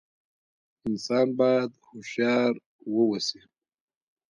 [0.87, 2.53] انسان بايد هوښيار
[2.93, 3.41] ووسي